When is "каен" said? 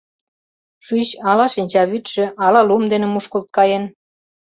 3.55-3.83